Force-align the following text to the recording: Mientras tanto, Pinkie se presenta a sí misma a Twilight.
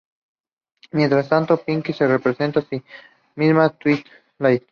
Mientras 0.93 1.29
tanto, 1.29 1.57
Pinkie 1.57 1.93
se 1.93 2.07
presenta 2.17 2.59
a 2.61 2.65
sí 2.65 2.83
misma 3.35 3.65
a 3.65 3.69
Twilight. 3.69 4.59